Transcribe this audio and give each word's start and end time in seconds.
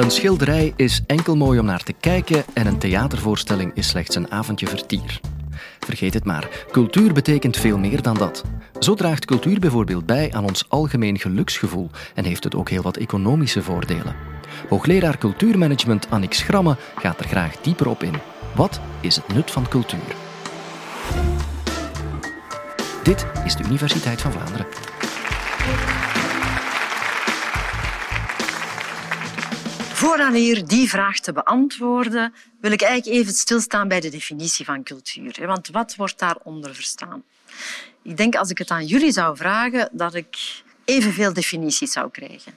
Een 0.00 0.10
schilderij 0.10 0.72
is 0.76 1.02
enkel 1.06 1.36
mooi 1.36 1.58
om 1.58 1.64
naar 1.64 1.82
te 1.82 1.92
kijken 1.92 2.44
en 2.52 2.66
een 2.66 2.78
theatervoorstelling 2.78 3.72
is 3.74 3.88
slechts 3.88 4.16
een 4.16 4.30
avondje 4.30 4.66
vertier. 4.66 5.20
Vergeet 5.80 6.14
het 6.14 6.24
maar, 6.24 6.48
cultuur 6.72 7.12
betekent 7.12 7.56
veel 7.56 7.78
meer 7.78 8.02
dan 8.02 8.14
dat. 8.14 8.44
Zo 8.78 8.94
draagt 8.94 9.24
cultuur 9.24 9.58
bijvoorbeeld 9.58 10.06
bij 10.06 10.32
aan 10.32 10.44
ons 10.44 10.64
algemeen 10.68 11.18
geluksgevoel 11.18 11.90
en 12.14 12.24
heeft 12.24 12.44
het 12.44 12.54
ook 12.54 12.68
heel 12.68 12.82
wat 12.82 12.96
economische 12.96 13.62
voordelen. 13.62 14.14
Hoogleraar 14.68 15.18
cultuurmanagement 15.18 16.10
Annick 16.10 16.34
Schramme 16.34 16.76
gaat 16.96 17.20
er 17.20 17.28
graag 17.28 17.56
dieper 17.60 17.88
op 17.88 18.02
in. 18.02 18.14
Wat 18.54 18.80
is 19.00 19.16
het 19.16 19.28
nut 19.34 19.50
van 19.50 19.68
cultuur? 19.68 20.14
Dit 23.02 23.26
is 23.44 23.56
de 23.56 23.64
Universiteit 23.64 24.20
van 24.20 24.32
Vlaanderen. 24.32 24.66
Vooraan 30.00 30.34
hier 30.34 30.66
die 30.66 30.88
vraag 30.88 31.18
te 31.18 31.32
beantwoorden, 31.32 32.34
wil 32.60 32.72
ik 32.72 32.82
eigenlijk 32.82 33.20
even 33.20 33.32
stilstaan 33.32 33.88
bij 33.88 34.00
de 34.00 34.08
definitie 34.08 34.64
van 34.64 34.82
cultuur. 34.82 35.46
Want 35.46 35.68
wat 35.68 35.94
wordt 35.96 36.18
daaronder 36.18 36.74
verstaan? 36.74 37.22
Ik 38.02 38.16
denk 38.16 38.34
als 38.34 38.50
ik 38.50 38.58
het 38.58 38.70
aan 38.70 38.86
jullie 38.86 39.12
zou 39.12 39.36
vragen, 39.36 39.88
dat 39.92 40.14
ik 40.14 40.62
evenveel 40.84 41.32
definities 41.32 41.92
zou 41.92 42.10
krijgen. 42.10 42.52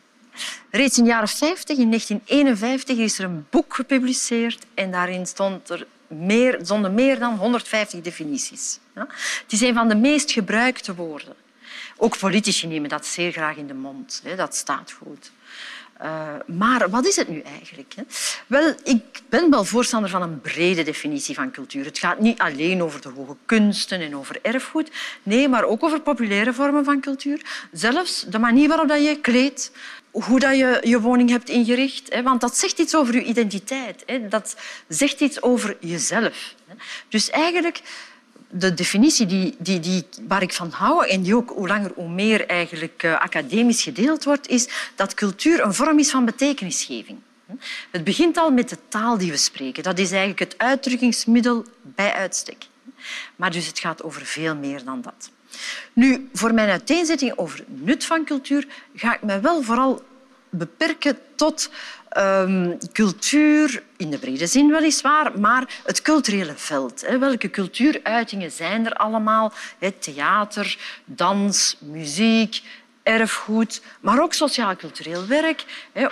Reeds 0.72 0.98
in 0.98 1.04
de 1.04 1.10
jaren 1.10 1.28
50, 1.28 1.78
in 1.78 1.88
1951, 1.88 2.98
is 2.98 3.20
er 3.20 3.26
een 3.26 3.46
boek 3.50 3.76
gepubliceerd 3.76 4.66
en 4.74 4.92
daarin 4.92 5.26
stond 5.26 5.70
er 5.70 5.88
meer, 6.08 6.60
stonden 6.62 6.94
meer 6.94 7.20
dan 7.20 7.38
150 7.38 8.02
definities. 8.02 8.80
Het 8.94 9.52
is 9.52 9.62
een 9.62 9.74
van 9.74 9.88
de 9.88 9.96
meest 9.96 10.32
gebruikte 10.32 10.96
woorden. 10.96 11.36
Ook 11.98 12.18
politici 12.18 12.68
nemen 12.68 12.90
dat 12.90 13.06
zeer 13.06 13.32
graag 13.32 13.56
in 13.56 13.68
de 13.68 13.74
mond. 13.74 14.24
Dat 14.36 14.56
staat 14.56 14.92
goed. 14.92 15.32
Uh, 16.04 16.10
maar 16.48 16.90
wat 16.90 17.06
is 17.06 17.16
het 17.16 17.28
nu 17.28 17.40
eigenlijk? 17.40 17.94
Hè? 17.96 18.04
Wel, 18.48 18.74
ik 18.84 19.04
ben 19.30 19.50
wel 19.50 19.66
voorstander 19.66 20.10
van 20.10 20.22
een 20.22 20.42
brede 20.42 20.84
definitie 20.84 21.36
van 21.36 21.52
cultuur. 21.52 21.86
Het 21.86 22.00
gaat 22.00 22.20
niet 22.20 22.40
alleen 22.40 22.84
over 22.84 23.02
de 23.02 23.10
hoge 23.10 23.36
kunsten 23.46 24.02
en 24.02 24.16
over 24.16 24.40
erfgoed, 24.42 24.92
nee, 25.24 25.50
maar 25.50 25.64
ook 25.64 25.84
over 25.84 26.02
populaire 26.02 26.54
vormen 26.54 26.84
van 26.84 27.02
cultuur. 27.02 27.42
Zelfs 27.72 28.26
de 28.30 28.40
manier 28.40 28.68
waarop 28.68 28.90
je 28.90 29.20
kleedt, 29.22 29.72
hoe 30.12 30.40
dat 30.40 30.58
je 30.58 30.80
je 30.84 31.00
woning 31.00 31.30
hebt 31.30 31.50
ingericht. 31.50 32.22
Want 32.24 32.42
dat 32.42 32.58
zegt 32.58 32.80
iets 32.80 32.96
over 32.96 33.14
je 33.14 33.24
identiteit. 33.24 34.06
Dat 34.30 34.56
zegt 34.88 35.20
iets 35.20 35.42
over 35.42 35.78
jezelf. 35.80 36.56
Dus 37.10 37.30
eigenlijk 37.30 37.82
de 38.56 38.74
definitie 38.74 39.26
die, 39.26 39.56
die, 39.60 39.80
die, 39.80 40.06
waar 40.28 40.42
ik 40.42 40.54
van 40.54 40.70
hou 40.70 41.08
en 41.08 41.22
die 41.22 41.36
ook 41.36 41.50
hoe 41.50 41.68
langer 41.68 41.92
hoe 41.96 42.10
meer 42.10 42.46
eigenlijk 42.48 43.04
uh, 43.04 43.20
academisch 43.20 43.82
gedeeld 43.84 44.24
wordt, 44.24 44.48
is 44.48 44.68
dat 44.96 45.14
cultuur 45.14 45.64
een 45.64 45.74
vorm 45.74 46.00
is 46.00 46.12
van 46.12 46.26
betekenisgeving. 46.26 47.20
Het 47.92 48.04
begint 48.04 48.38
al 48.38 48.52
met 48.52 48.70
de 48.70 48.78
taal 48.88 49.18
die 49.18 49.32
we 49.32 49.38
spreken. 49.38 49.84
Dat 49.84 50.00
is 50.00 50.12
eigenlijk 50.12 50.40
het 50.40 50.58
uitdrukkingsmiddel 50.58 51.66
bij 51.82 52.14
uitstek. 52.14 52.66
Maar 53.36 53.52
dus 53.52 53.68
het 53.68 53.80
gaat 53.80 54.04
over 54.04 54.26
veel 54.26 54.56
meer 54.56 54.84
dan 54.84 55.02
dat. 55.02 55.30
Nu, 55.94 56.30
voor 56.34 56.54
mijn 56.54 56.70
uiteenzetting 56.70 57.38
over 57.38 57.64
nut 57.68 58.06
van 58.06 58.26
cultuur 58.26 58.68
ga 58.96 59.14
ik 59.14 59.22
me 59.22 59.40
wel 59.40 59.64
vooral 59.64 60.04
beperken 60.54 61.18
tot 61.36 61.70
um, 62.18 62.78
cultuur, 62.92 63.84
in 63.98 64.10
de 64.10 64.18
brede 64.18 64.48
zin 64.48 64.72
weliswaar, 64.72 65.40
maar 65.40 65.82
het 65.84 66.02
culturele 66.02 66.54
veld. 66.56 67.02
Hè. 67.08 67.18
Welke 67.20 67.50
cultuuruitingen 67.50 68.52
zijn 68.52 68.86
er 68.86 68.94
allemaal? 68.94 69.54
Theater, 70.00 70.78
dans, 71.06 71.78
muziek, 71.80 72.62
erfgoed, 73.04 73.82
maar 74.00 74.22
ook 74.22 74.34
sociaal-cultureel 74.34 75.28
werk 75.28 75.66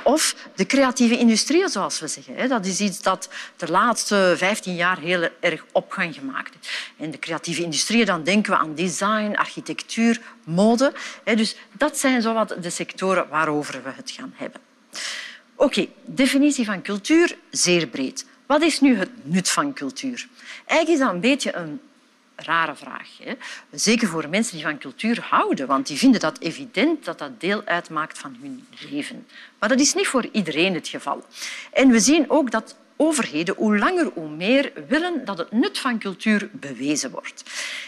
of 0.03 0.35
de 0.55 0.65
creatieve 0.65 1.17
industrie, 1.17 1.67
zoals 1.67 1.99
we 1.99 2.07
zeggen. 2.07 2.49
Dat 2.49 2.65
is 2.65 2.79
iets 2.79 3.01
dat 3.01 3.29
de 3.55 3.71
laatste 3.71 4.33
15 4.37 4.75
jaar 4.75 4.99
heel 4.99 5.29
erg 5.39 5.65
opgang 5.71 6.13
gemaakt 6.15 6.53
heeft. 6.53 6.93
In 6.95 7.11
de 7.11 7.19
creatieve 7.19 7.63
industrie 7.63 8.05
dan 8.05 8.23
denken 8.23 8.51
we 8.51 8.57
aan 8.57 8.75
design, 8.75 9.35
architectuur, 9.35 10.21
mode. 10.43 10.93
Dus 11.23 11.55
dat 11.71 11.97
zijn 11.97 12.21
zowat 12.21 12.55
de 12.61 12.69
sectoren 12.69 13.27
waarover 13.29 13.83
we 13.83 13.89
het 13.95 14.11
gaan 14.11 14.33
hebben. 14.35 14.61
Oké, 15.55 15.87
definitie 16.05 16.65
van 16.65 16.81
cultuur, 16.81 17.37
zeer 17.49 17.87
breed. 17.87 18.25
Wat 18.45 18.61
is 18.61 18.79
nu 18.79 18.97
het 18.97 19.09
nut 19.23 19.49
van 19.49 19.73
cultuur? 19.73 20.27
Eigenlijk 20.65 20.99
is 20.99 21.05
dat 21.05 21.13
een 21.13 21.21
beetje 21.21 21.55
een 21.55 21.81
rare 22.43 22.75
vraag. 22.75 23.09
Hè? 23.23 23.33
Zeker 23.71 24.07
voor 24.07 24.29
mensen 24.29 24.55
die 24.55 24.65
van 24.65 24.77
cultuur 24.77 25.21
houden, 25.29 25.67
want 25.67 25.87
die 25.87 25.97
vinden 25.97 26.19
dat 26.19 26.39
evident 26.39 27.05
dat 27.05 27.19
dat 27.19 27.39
deel 27.39 27.61
uitmaakt 27.65 28.17
van 28.17 28.37
hun 28.41 28.67
leven. 28.89 29.27
Maar 29.59 29.69
dat 29.69 29.79
is 29.79 29.93
niet 29.93 30.07
voor 30.07 30.29
iedereen 30.31 30.73
het 30.73 30.87
geval. 30.87 31.25
En 31.71 31.89
we 31.89 31.99
zien 31.99 32.29
ook 32.29 32.51
dat 32.51 32.75
overheden 32.95 33.55
hoe 33.57 33.77
langer 33.77 34.11
hoe 34.13 34.29
meer 34.29 34.71
willen 34.87 35.25
dat 35.25 35.37
het 35.37 35.51
nut 35.51 35.77
van 35.77 35.99
cultuur 35.99 36.49
bewezen 36.51 37.11
wordt. 37.11 37.43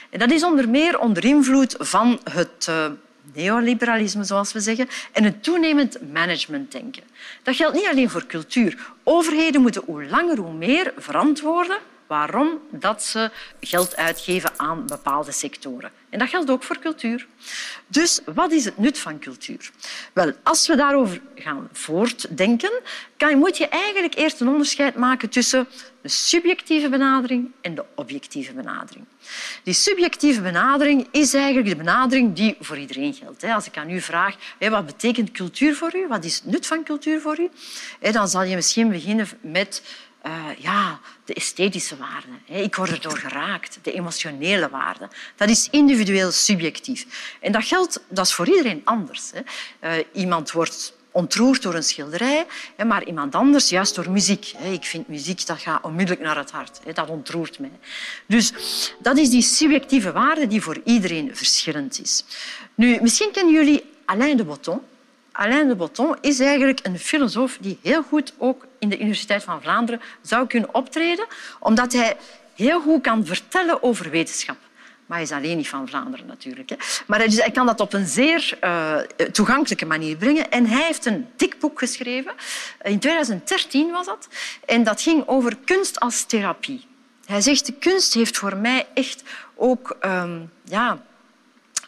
En 0.10 0.20
dat 0.20 0.32
is 0.32 0.44
onder 0.44 0.70
meer 0.70 1.00
onder 1.00 1.26
invloed 1.26 1.76
van 1.80 2.20
het 2.32 2.68
uh, 2.70 2.86
neoliberalisme, 3.34 4.24
zoals 4.24 4.54
we 4.54 4.60
zeggen, 4.60 4.88
en 5.12 5.24
het 5.24 5.44
toenemend 5.44 6.12
managementdenken. 6.12 7.04
Dat 7.44 7.56
geldt 7.56 7.76
niet 7.76 7.88
alleen 7.88 8.10
voor 8.10 8.26
cultuur. 8.26 8.78
Overheden 9.04 9.62
moeten 9.62 9.84
hoe 9.86 10.06
langer 10.06 10.38
hoe 10.38 10.54
meer 10.54 10.94
verantwoorden 10.98 11.78
waarom 12.08 12.60
dat 12.70 13.04
ze 13.04 13.32
geld 13.60 13.96
uitgeven 13.96 14.52
aan 14.58 14.86
bepaalde 14.86 15.32
sectoren. 15.32 15.92
En 16.10 16.20
dat 16.20 16.30
geldt 16.30 16.50
ook 16.50 16.64
voor 16.64 16.80
cultuur. 16.80 17.28
Dus 17.88 18.20
wat 18.36 18.52
is 18.52 18.66
het 18.66 18.78
nut 18.78 19.00
van 19.00 19.20
cultuur? 19.20 19.72
Wel, 20.14 20.32
als 20.44 20.68
we 20.68 20.76
daarover 20.76 21.22
gaan 21.36 21.70
voortdenken, 21.72 22.72
kan, 23.18 23.38
moet 23.38 23.58
je 23.58 23.68
eigenlijk 23.68 24.16
eerst 24.16 24.42
een 24.42 24.48
onderscheid 24.48 24.96
maken 24.96 25.30
tussen 25.30 25.68
de 26.02 26.10
subjectieve 26.10 26.90
benadering 26.90 27.52
en 27.62 27.76
de 27.76 27.86
objectieve 27.96 28.54
benadering. 28.54 29.06
Die 29.64 29.74
subjectieve 29.74 30.42
benadering 30.42 31.08
is 31.12 31.34
eigenlijk 31.34 31.68
de 31.68 31.76
benadering 31.76 32.36
die 32.36 32.56
voor 32.60 32.78
iedereen 32.78 33.14
geldt. 33.14 33.44
Als 33.44 33.68
ik 33.68 33.78
aan 33.78 33.90
u 33.90 34.02
vraag 34.02 34.36
wat 34.60 34.86
betekent 34.86 35.32
cultuur 35.32 35.76
voor 35.76 35.96
u, 35.96 36.08
wat 36.08 36.26
is 36.26 36.36
het 36.36 36.46
nut 36.46 36.68
van 36.68 36.84
cultuur 36.84 37.22
voor 37.22 37.40
u, 37.40 37.50
dan 38.12 38.28
zal 38.28 38.44
je 38.44 38.56
misschien 38.56 38.90
beginnen 38.90 39.28
met 39.42 39.82
uh, 40.26 40.46
ja, 40.58 41.00
de 41.26 41.34
esthetische 41.34 41.98
waarden. 41.98 42.42
Ik 42.46 42.76
word 42.76 42.92
erdoor 42.92 43.18
geraakt. 43.18 43.80
De 43.82 43.92
emotionele 43.92 44.70
waarden. 44.70 45.10
Dat 45.36 45.50
is 45.50 45.68
individueel 45.72 46.32
subjectief. 46.32 47.06
En 47.42 47.52
dat 47.52 47.66
geldt, 47.66 48.00
dat 48.08 48.26
is 48.26 48.34
voor 48.34 48.48
iedereen 48.48 48.82
anders. 48.84 49.32
Uh, 49.82 49.92
iemand 50.14 50.52
wordt 50.52 50.94
ontroerd 51.14 51.62
door 51.62 51.76
een 51.76 51.84
schilderij, 51.84 52.46
maar 52.86 53.04
iemand 53.04 53.36
anders 53.36 53.70
juist 53.70 53.96
door 53.96 54.12
muziek. 54.12 54.54
Ik 54.72 54.86
vind 54.86 55.08
muziek 55.08 55.46
dat 55.46 55.60
gaat 55.60 55.84
onmiddellijk 55.84 56.26
naar 56.26 56.38
het 56.38 56.52
hart. 56.52 56.80
Dat 56.94 57.10
ontroert 57.10 57.60
mij. 57.60 57.80
Dus 58.26 58.54
dat 59.00 59.18
is 59.18 59.30
die 59.30 59.42
subjectieve 59.42 60.12
waarde 60.12 60.48
die 60.48 60.62
voor 60.62 60.82
iedereen 60.84 61.36
verschillend 61.36 62.00
is. 62.02 62.24
Nu, 62.76 63.00
misschien 63.02 63.32
kennen 63.32 63.54
jullie 63.54 63.84
Alain 64.06 64.38
de 64.38 64.44
Botton. 64.44 64.82
Alain 65.32 65.68
de 65.68 65.76
Botton 65.76 66.18
is 66.22 66.40
eigenlijk 66.40 66.80
een 66.84 67.00
filosoof 67.00 67.58
die 67.62 67.80
heel 67.82 68.04
goed 68.04 68.34
ook 68.38 68.66
in 68.84 68.90
de 68.90 69.00
Universiteit 69.00 69.44
van 69.44 69.62
Vlaanderen 69.62 70.02
zou 70.22 70.48
kunnen 70.48 70.74
optreden, 70.74 71.26
omdat 71.60 71.94
hij 71.94 72.18
heel 72.56 72.82
goed 72.82 73.02
kan 73.02 73.26
vertellen 73.26 73.84
over 73.84 74.10
wetenschap. 74.10 74.58
Maar 75.06 75.18
hij 75.18 75.28
is 75.28 75.32
alleen 75.34 75.58
niet 75.58 75.70
van 75.70 75.88
Vlaanderen 75.88 76.26
natuurlijk. 76.26 76.70
Hè. 76.70 76.76
Maar 77.08 77.20
hij 77.20 77.52
kan 77.52 77.66
dat 77.66 77.80
op 77.80 77.94
een 77.94 78.08
zeer 78.08 78.58
uh, 78.64 78.98
toegankelijke 79.32 79.86
manier 79.86 80.18
brengen. 80.18 80.52
En 80.52 80.66
hij 80.66 80.86
heeft 80.86 81.06
een 81.06 81.28
dik 81.36 81.60
boek 81.60 81.80
geschreven. 81.80 82.32
In 82.82 83.00
2013 83.00 83.92
was 83.92 84.06
dat. 84.06 84.28
En 84.66 84.84
dat 84.84 85.02
ging 85.02 85.28
over 85.28 85.58
kunst 85.66 86.00
als 86.00 86.24
therapie. 86.24 86.86
Hij 87.26 87.42
zegt, 87.42 87.66
de 87.66 87.74
kunst 87.74 88.14
heeft 88.14 88.38
voor 88.38 88.58
mij 88.58 88.88
echt 88.94 89.24
ook 89.56 89.98
um, 90.06 90.52
ja, 90.64 91.02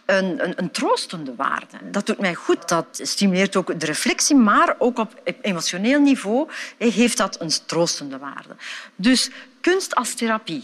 een, 0.05 0.43
een, 0.43 0.53
een, 0.55 0.71
troostende 0.71 1.35
waarde. 1.35 1.77
Dat 1.91 2.05
doet 2.05 2.19
mij 2.19 2.35
goed. 2.35 2.67
Dat 2.67 2.99
stimuleert 3.03 3.55
ook 3.55 3.79
de 3.79 3.85
reflectie, 3.85 4.35
maar 4.35 4.75
ook 4.77 4.97
op 4.97 5.21
emotioneel 5.41 5.99
niveau 5.99 6.49
heeft 6.77 7.17
dat 7.17 7.41
een 7.41 7.51
troostende 7.65 8.17
waarde. 8.17 8.55
Dus 8.95 9.29
kunst 9.61 9.95
als 9.95 10.13
therapie. 10.13 10.63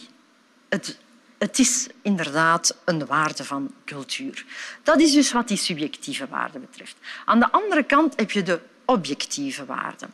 Het, 0.69 0.98
het 1.38 1.60
is 1.60 1.88
inderdaad 2.01 2.75
een 2.86 3.06
waarde 3.06 3.44
van 3.44 3.74
cultuur. 3.86 4.45
Dat 4.83 5.00
is 5.00 5.12
dus 5.12 5.31
wat 5.31 5.48
die 5.48 5.57
subjectieve 5.57 6.27
waarde 6.27 6.60
betreft. 6.60 6.95
Aan 7.25 7.39
de 7.39 7.51
andere 7.51 7.83
kant 7.83 8.13
heb 8.15 8.31
je 8.31 8.44
de 8.44 8.60
objectieve 8.86 9.65
waarde. 9.65 10.07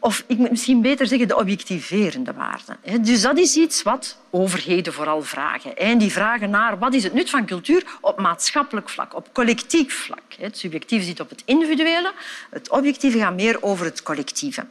Of 0.00 0.24
ik 0.26 0.38
moet 0.38 0.50
misschien 0.50 0.80
beter 0.80 1.06
zeggen 1.06 1.28
de 1.28 1.36
objectiverende 1.36 2.32
waarden. 2.32 3.04
Dus 3.04 3.22
dat 3.22 3.38
is 3.38 3.56
iets 3.56 3.82
wat 3.82 4.18
overheden 4.30 4.92
vooral 4.92 5.22
vragen. 5.22 5.76
En 5.76 5.98
die 5.98 6.12
vragen 6.12 6.50
naar 6.50 6.78
wat 6.78 6.94
is 6.94 7.02
het 7.02 7.12
nut 7.12 7.30
van 7.30 7.46
cultuur 7.46 7.84
op 8.00 8.20
maatschappelijk 8.20 8.88
vlak, 8.88 9.14
op 9.14 9.28
collectief 9.32 9.94
vlak. 9.94 10.34
Het 10.38 10.58
subjectieve 10.58 11.04
zit 11.04 11.20
op 11.20 11.30
het 11.30 11.42
individuele, 11.44 12.12
het 12.50 12.70
objectieve 12.70 13.18
gaat 13.18 13.34
meer 13.34 13.62
over 13.62 13.84
het 13.84 14.02
collectieve. 14.02 14.66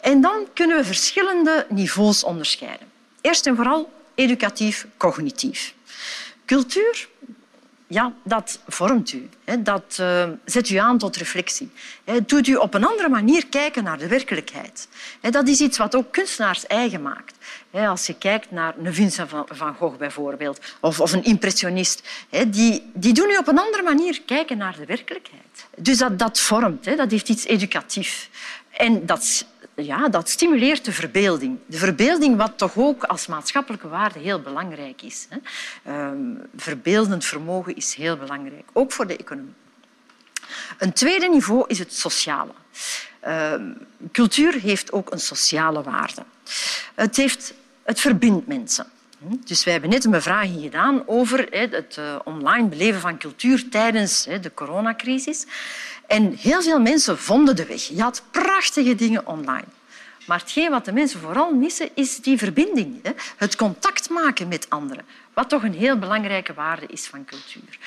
En 0.00 0.20
dan 0.20 0.46
kunnen 0.54 0.76
we 0.76 0.84
verschillende 0.84 1.66
niveaus 1.68 2.24
onderscheiden. 2.24 2.86
Eerst 3.20 3.46
en 3.46 3.56
vooral 3.56 3.92
educatief-cognitief. 4.14 5.74
Cultuur 6.46 7.08
ja, 7.88 8.12
dat 8.22 8.60
vormt 8.66 9.12
u. 9.12 9.28
Dat 9.58 9.96
uh, 10.00 10.28
zet 10.44 10.68
u 10.68 10.76
aan 10.76 10.98
tot 10.98 11.16
reflectie. 11.16 11.70
Het 12.04 12.28
doet 12.28 12.46
u 12.46 12.54
op 12.54 12.74
een 12.74 12.84
andere 12.84 13.08
manier 13.08 13.46
kijken 13.46 13.84
naar 13.84 13.98
de 13.98 14.08
werkelijkheid. 14.08 14.88
Dat 15.20 15.48
is 15.48 15.60
iets 15.60 15.78
wat 15.78 15.94
ook 15.94 16.12
kunstenaars 16.12 16.66
eigen 16.66 17.02
maakt. 17.02 17.36
Als 17.70 18.06
je 18.06 18.14
kijkt 18.14 18.50
naar 18.50 18.74
een 18.78 18.94
Vincent 18.94 19.30
van 19.48 19.74
Gogh 19.74 19.98
bijvoorbeeld, 19.98 20.60
of, 20.80 21.00
of 21.00 21.12
een 21.12 21.24
impressionist, 21.24 22.08
die, 22.48 22.90
die 22.94 23.12
doen 23.12 23.30
u 23.30 23.36
op 23.36 23.48
een 23.48 23.58
andere 23.58 23.82
manier 23.82 24.22
kijken 24.22 24.58
naar 24.58 24.76
de 24.76 24.86
werkelijkheid. 24.86 25.66
Dus 25.76 25.98
dat, 25.98 26.18
dat 26.18 26.40
vormt, 26.40 26.96
dat 26.96 27.10
heeft 27.10 27.28
iets 27.28 27.46
educatiefs. 27.46 28.28
En 28.70 29.06
dat 29.06 29.46
ja, 29.84 30.08
dat 30.08 30.28
stimuleert 30.28 30.84
de 30.84 30.92
verbeelding. 30.92 31.58
De 31.66 31.76
verbeelding, 31.76 32.36
wat 32.36 32.58
toch 32.58 32.76
ook 32.76 33.04
als 33.04 33.26
maatschappelijke 33.26 33.88
waarde 33.88 34.18
heel 34.18 34.40
belangrijk 34.40 35.02
is. 35.02 35.26
Hè. 35.28 35.38
Ehm, 35.92 36.18
verbeeldend 36.56 37.24
vermogen 37.24 37.76
is 37.76 37.94
heel 37.94 38.16
belangrijk, 38.16 38.64
ook 38.72 38.92
voor 38.92 39.06
de 39.06 39.16
economie. 39.16 39.54
Een 40.78 40.92
tweede 40.92 41.28
niveau 41.28 41.64
is 41.66 41.78
het 41.78 41.94
sociale. 41.94 42.52
Ehm, 43.20 43.72
cultuur 44.12 44.52
heeft 44.52 44.92
ook 44.92 45.12
een 45.12 45.20
sociale 45.20 45.82
waarde. 45.82 46.24
Het, 46.94 47.16
heeft, 47.16 47.54
het 47.82 48.00
verbindt 48.00 48.46
mensen. 48.46 48.86
Hm? 49.18 49.36
Dus 49.44 49.64
wij 49.64 49.72
hebben 49.72 49.90
net 49.90 50.04
een 50.04 50.10
bevraging 50.10 50.60
gedaan 50.60 51.02
over 51.06 51.46
het 51.50 51.96
eh, 51.98 52.16
online 52.24 52.68
beleven 52.68 53.00
van 53.00 53.18
cultuur 53.18 53.68
tijdens 53.68 54.22
de 54.22 54.50
coronacrisis. 54.54 55.46
En 56.08 56.34
heel 56.34 56.62
veel 56.62 56.80
mensen 56.80 57.18
vonden 57.18 57.56
de 57.56 57.66
weg. 57.66 57.82
Je 57.82 58.02
had 58.02 58.22
prachtige 58.30 58.94
dingen 58.94 59.26
online. 59.26 59.66
Maar 60.26 60.38
hetgeen 60.38 60.70
wat 60.70 60.84
de 60.84 60.92
mensen 60.92 61.20
vooral 61.20 61.54
missen, 61.54 61.88
is 61.94 62.16
die 62.16 62.38
verbinding. 62.38 63.14
Het 63.36 63.56
contact 63.56 64.10
maken 64.10 64.48
met 64.48 64.70
anderen. 64.70 65.04
Wat 65.34 65.48
toch 65.48 65.62
een 65.62 65.74
heel 65.74 65.98
belangrijke 65.98 66.54
waarde 66.54 66.86
is 66.86 67.06
van 67.06 67.24
cultuur. 67.24 67.78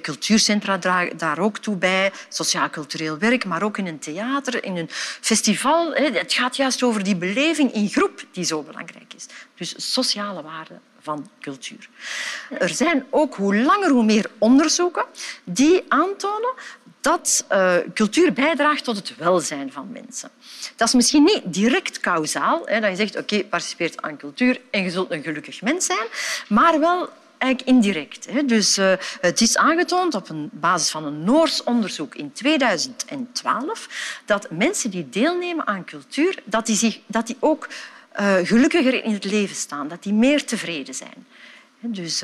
Cultuurcentra 0.00 0.78
dragen 0.78 1.16
daar 1.16 1.38
ook 1.38 1.58
toe 1.58 1.76
bij, 1.76 2.12
sociaal-cultureel 2.28 3.18
werk, 3.18 3.44
maar 3.44 3.62
ook 3.62 3.78
in 3.78 3.86
een 3.86 3.98
theater, 3.98 4.64
in 4.64 4.76
een 4.76 4.88
festival. 5.20 5.94
Het 5.94 6.32
gaat 6.32 6.56
juist 6.56 6.82
over 6.82 7.04
die 7.04 7.16
beleving 7.16 7.72
in 7.72 7.88
groep 7.88 8.24
die 8.32 8.44
zo 8.44 8.62
belangrijk 8.62 9.14
is. 9.16 9.26
Dus 9.54 9.92
sociale 9.92 10.42
waarde 10.42 10.78
van 11.00 11.30
cultuur. 11.40 11.88
Er 12.58 12.68
zijn 12.68 13.06
ook 13.10 13.34
hoe 13.34 13.56
langer 13.56 13.90
hoe 13.90 14.04
meer 14.04 14.30
onderzoeken 14.38 15.04
die 15.44 15.84
aantonen 15.88 16.52
dat 17.00 17.44
uh, 17.52 17.76
cultuur 17.94 18.32
bijdraagt 18.32 18.84
tot 18.84 18.96
het 18.96 19.16
welzijn 19.16 19.72
van 19.72 19.92
mensen. 19.92 20.30
Dat 20.76 20.88
is 20.88 20.94
misschien 20.94 21.24
niet 21.24 21.42
direct 21.44 22.00
kausaal, 22.00 22.62
hè, 22.64 22.80
dat 22.80 22.90
je 22.90 22.96
zegt 22.96 23.16
oké, 23.16 23.34
okay, 23.34 23.44
participeert 23.44 24.02
aan 24.02 24.16
cultuur 24.16 24.60
en 24.70 24.82
je 24.82 24.90
zult 24.90 25.10
een 25.10 25.22
gelukkig 25.22 25.62
mens 25.62 25.86
zijn, 25.86 26.06
maar 26.48 26.80
wel 26.80 27.08
eigenlijk 27.38 27.76
indirect. 27.76 28.26
Hè. 28.30 28.44
Dus 28.44 28.78
uh, 28.78 28.92
het 29.20 29.40
is 29.40 29.56
aangetoond 29.56 30.14
op 30.14 30.28
een 30.28 30.48
basis 30.52 30.90
van 30.90 31.04
een 31.04 31.24
Noors 31.24 31.62
onderzoek 31.62 32.14
in 32.14 32.32
2012 32.32 34.20
dat 34.24 34.50
mensen 34.50 34.90
die 34.90 35.08
deelnemen 35.08 35.66
aan 35.66 35.84
cultuur, 35.84 36.42
dat 36.44 36.66
die, 36.66 36.76
zich, 36.76 36.98
dat 37.06 37.26
die 37.26 37.36
ook 37.40 37.68
uh, 38.20 38.34
gelukkiger 38.42 39.04
in 39.04 39.12
het 39.12 39.24
leven 39.24 39.56
staan, 39.56 39.88
dat 39.88 40.02
die 40.02 40.12
meer 40.12 40.44
tevreden 40.44 40.94
zijn. 40.94 41.26
Dus 41.80 42.22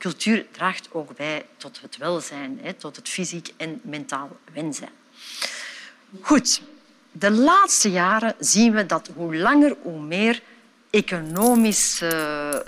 cultuur 0.00 0.46
draagt 0.50 0.88
ook 0.92 1.16
bij 1.16 1.46
tot 1.56 1.80
het 1.80 1.96
welzijn, 1.96 2.60
tot 2.78 2.96
het 2.96 3.08
fysiek 3.08 3.52
en 3.56 3.80
mentaal 3.82 4.36
welzijn. 4.52 4.90
Goed, 6.20 6.62
de 7.12 7.30
laatste 7.30 7.90
jaren 7.90 8.34
zien 8.38 8.72
we 8.72 8.86
dat 8.86 9.10
hoe 9.14 9.36
langer 9.36 9.76
hoe 9.82 10.00
meer 10.00 10.42
economische, 10.90 12.08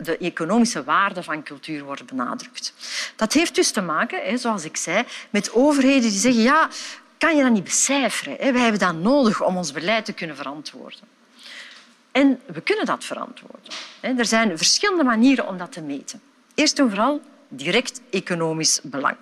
de 0.03 0.19
economische 0.19 0.85
waarde 0.85 1.23
van 1.23 1.43
cultuur 1.43 1.85
wordt 1.85 2.07
benadrukt. 2.07 2.75
Dat 3.17 3.33
heeft 3.33 3.55
dus 3.55 3.71
te 3.71 3.81
maken, 3.81 4.39
zoals 4.39 4.65
ik 4.65 4.77
zei, 4.77 5.05
met 5.31 5.53
overheden 5.53 6.11
die 6.11 6.19
zeggen 6.19 6.43
ja, 6.43 6.69
kan 7.19 7.37
je 7.37 7.43
dat 7.43 7.53
niet 7.53 7.65
becijferen? 7.65 8.53
Wij 8.53 8.63
hebben 8.63 8.81
dat 8.81 8.95
nodig 8.95 9.43
om 9.43 9.57
ons 9.57 9.73
beleid 9.73 10.05
te 10.05 10.13
kunnen 10.13 10.37
verantwoorden. 10.37 11.01
En 12.11 12.41
we 12.47 12.61
kunnen 12.61 12.87
dat 12.87 13.05
verantwoorden. 13.05 13.73
Er 14.01 14.27
zijn 14.27 14.57
verschillende 14.57 15.05
manieren 15.05 15.49
om 15.49 15.59
dat 15.59 15.73
te 15.73 15.81
meten. 15.81 16.21
Eerst 16.63 16.79
en 16.79 16.89
vooral 16.89 17.21
direct 17.49 18.01
economisch 18.11 18.81
belang. 18.83 19.17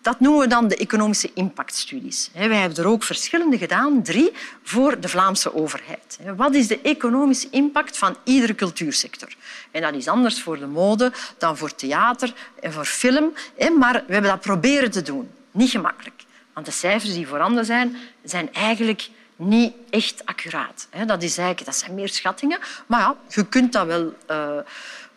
Dat 0.00 0.20
noemen 0.20 0.40
we 0.40 0.46
dan 0.46 0.68
de 0.68 0.76
economische 0.76 1.30
impactstudies. 1.34 2.30
Wij 2.32 2.56
hebben 2.56 2.78
er 2.78 2.86
ook 2.86 3.02
verschillende 3.02 3.58
gedaan, 3.58 4.02
drie 4.02 4.32
voor 4.62 5.00
de 5.00 5.08
Vlaamse 5.08 5.54
overheid. 5.54 6.18
Wat 6.36 6.54
is 6.54 6.66
de 6.66 6.80
economische 6.80 7.48
impact 7.50 7.98
van 7.98 8.16
iedere 8.24 8.54
cultuursector? 8.54 9.28
En 9.70 9.82
dat 9.82 9.94
is 9.94 10.08
anders 10.08 10.42
voor 10.42 10.58
de 10.58 10.66
mode 10.66 11.12
dan 11.38 11.56
voor 11.56 11.74
theater 11.74 12.34
en 12.60 12.72
voor 12.72 12.84
film. 12.84 13.32
Maar 13.78 14.04
we 14.06 14.12
hebben 14.12 14.30
dat 14.30 14.40
proberen 14.40 14.90
te 14.90 15.02
doen. 15.02 15.30
Niet 15.50 15.70
gemakkelijk. 15.70 16.24
Want 16.52 16.66
de 16.66 16.72
cijfers 16.72 17.14
die 17.14 17.26
voorhanden 17.26 17.64
zijn, 17.64 17.96
zijn 18.24 18.52
eigenlijk 18.52 19.08
niet 19.36 19.72
echt 19.90 20.26
accuraat. 20.26 20.88
Dat, 21.06 21.22
is 21.22 21.38
eigenlijk, 21.38 21.64
dat 21.66 21.76
zijn 21.76 21.94
meer 21.94 22.08
schattingen. 22.08 22.58
Maar 22.86 23.00
ja, 23.00 23.16
je 23.28 23.46
kunt 23.46 23.72
dat 23.72 23.86
wel 23.86 24.14
uh, 24.30 24.58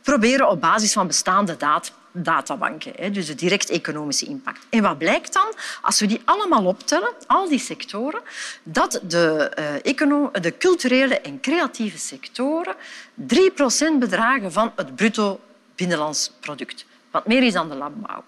proberen 0.05 0.49
op 0.49 0.61
basis 0.61 0.93
van 0.93 1.07
bestaande 1.07 1.57
data 1.57 1.91
databanken, 2.17 3.13
dus 3.13 3.27
de 3.27 3.35
direct 3.35 3.69
economische 3.69 4.25
impact. 4.25 4.59
En 4.69 4.81
wat 4.81 4.97
blijkt 4.97 5.33
dan? 5.33 5.53
Als 5.81 5.99
we 5.99 6.05
die 6.05 6.21
allemaal 6.25 6.65
optellen, 6.65 7.13
al 7.27 7.49
die 7.49 7.59
sectoren, 7.59 8.21
dat 8.63 9.01
de, 9.03 9.51
uh, 9.83 10.41
de 10.41 10.57
culturele 10.57 11.19
en 11.19 11.39
creatieve 11.39 11.97
sectoren 11.97 12.75
3% 13.15 13.99
bedragen 13.99 14.51
van 14.51 14.71
het 14.75 14.95
bruto 14.95 15.39
binnenlands 15.75 16.31
product. 16.39 16.85
Wat 17.11 17.27
meer 17.27 17.43
is 17.43 17.53
dan 17.53 17.69
de 17.69 17.75
landbouw. 17.75 18.23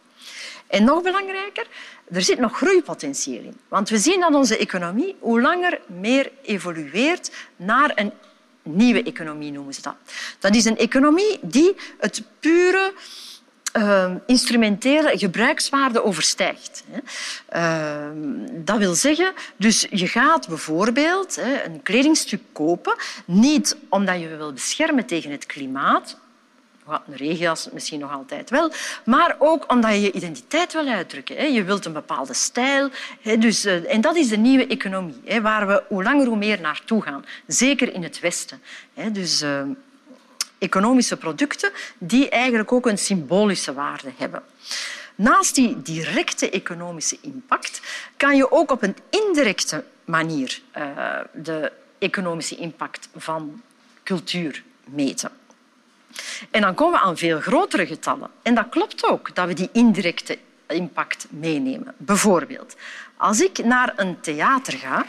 En 0.67 0.83
nog 0.83 1.01
belangrijker, 1.01 1.67
er 2.11 2.21
zit 2.21 2.39
nog 2.39 2.57
groeipotentieel 2.57 3.43
in. 3.43 3.57
Want 3.67 3.89
we 3.89 3.97
zien 3.97 4.19
dat 4.19 4.33
onze 4.33 4.57
economie 4.57 5.15
hoe 5.19 5.41
langer 5.41 5.79
meer 5.85 6.31
evolueert 6.41 7.31
naar 7.55 7.91
een 7.95 8.11
nieuwe 8.67 9.03
economie, 9.03 9.51
noemen 9.51 9.73
ze 9.73 9.81
dat. 9.81 9.95
Dat 10.39 10.55
is 10.55 10.65
een 10.65 10.77
economie 10.77 11.39
die 11.41 11.75
het 11.99 12.23
pure 12.39 12.93
uh, 13.77 14.11
instrumentele 14.25 15.17
gebruikswaarde 15.17 16.03
overstijgt. 16.03 16.83
Uh, 17.55 18.07
dat 18.49 18.77
wil 18.77 18.95
zeggen, 18.95 19.33
dus 19.57 19.87
je 19.89 20.07
gaat 20.07 20.47
bijvoorbeeld 20.47 21.37
een 21.65 21.83
kledingstuk 21.83 22.41
kopen, 22.51 22.95
niet 23.25 23.77
omdat 23.89 24.19
je 24.19 24.37
wil 24.37 24.53
beschermen 24.53 25.05
tegen 25.05 25.31
het 25.31 25.45
klimaat, 25.45 26.17
een 26.89 27.15
regenjas 27.15 27.69
misschien 27.71 27.99
nog 27.99 28.11
altijd 28.11 28.49
wel, 28.49 28.71
maar 29.05 29.35
ook 29.39 29.71
omdat 29.71 29.91
je 29.91 30.01
je 30.01 30.11
identiteit 30.11 30.73
wil 30.73 30.87
uitdrukken. 30.87 31.53
Je 31.53 31.63
wilt 31.63 31.85
een 31.85 31.93
bepaalde 31.93 32.33
stijl. 32.33 32.89
Dus, 33.39 33.65
eh, 33.65 33.93
en 33.93 34.01
dat 34.01 34.15
is 34.15 34.27
de 34.27 34.37
nieuwe 34.37 34.67
economie, 34.67 35.41
waar 35.41 35.67
we 35.67 35.83
hoe 35.87 36.03
langer 36.03 36.27
hoe 36.27 36.37
meer 36.37 36.61
naartoe 36.61 37.01
gaan. 37.01 37.25
Zeker 37.47 37.93
in 37.93 38.03
het 38.03 38.19
Westen. 38.19 38.61
Dus 39.11 39.41
eh, 39.41 39.61
economische 40.57 41.17
producten 41.17 41.71
die 41.97 42.29
eigenlijk 42.29 42.71
ook 42.71 42.85
een 42.85 42.97
symbolische 42.97 43.73
waarde 43.73 44.11
hebben. 44.17 44.43
Naast 45.15 45.55
die 45.55 45.81
directe 45.81 46.49
economische 46.49 47.17
impact 47.21 47.81
kan 48.17 48.35
je 48.35 48.51
ook 48.51 48.71
op 48.71 48.83
een 48.83 48.95
indirecte 49.09 49.83
manier 50.05 50.61
uh, 50.77 51.19
de 51.33 51.71
economische 51.99 52.55
impact 52.55 53.09
van 53.15 53.61
cultuur 54.03 54.63
meten. 54.85 55.31
En 56.51 56.61
dan 56.61 56.73
komen 56.73 56.99
we 56.99 57.05
aan 57.05 57.17
veel 57.17 57.39
grotere 57.39 57.85
getallen. 57.85 58.29
En 58.41 58.55
dat 58.55 58.69
klopt 58.69 59.05
ook, 59.05 59.35
dat 59.35 59.47
we 59.47 59.53
die 59.53 59.69
indirecte 59.71 60.37
impact 60.67 61.27
meenemen. 61.29 61.93
Bijvoorbeeld, 61.97 62.75
als 63.17 63.41
ik 63.41 63.65
naar 63.65 63.93
een 63.95 64.19
theater 64.19 64.73
ga, 64.73 65.05